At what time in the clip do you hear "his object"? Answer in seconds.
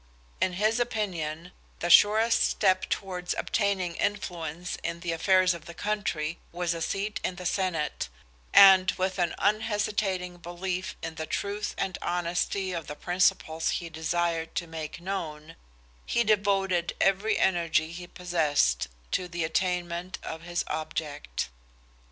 20.41-21.49